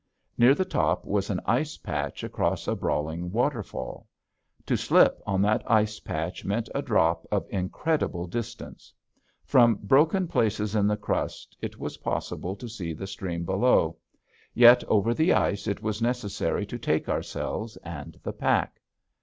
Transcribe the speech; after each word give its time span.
Near 0.35 0.55
the 0.55 0.65
top 0.65 1.05
was 1.05 1.29
an 1.29 1.41
ice 1.45 1.77
patch 1.77 2.23
across 2.23 2.67
a 2.67 2.73
brawling 2.75 3.31
waterfall. 3.31 4.07
To 4.65 4.75
slip 4.75 5.21
on 5.27 5.43
that 5.43 5.61
ice 5.69 5.99
patch 5.99 6.43
meant 6.43 6.67
a 6.73 6.81
drop 6.81 7.27
of 7.31 7.45
incredible 7.51 8.25
distance. 8.25 8.91
From 9.45 9.75
broken 9.75 10.27
places 10.27 10.73
in 10.73 10.87
the 10.87 10.97
crust 10.97 11.55
it 11.61 11.77
was 11.77 11.97
possible 11.97 12.55
to 12.55 12.67
see 12.67 12.93
the 12.93 13.05
stream 13.05 13.45
below. 13.45 13.97
Yet 14.55 14.83
over 14.85 15.13
the 15.13 15.33
ice 15.33 15.67
it 15.67 15.83
was 15.83 16.01
necessary 16.01 16.65
to 16.65 16.79
take 16.79 17.07
ourselves 17.07 17.77
and 17.83 18.19
the 18.23 18.33
pack. 18.33 18.81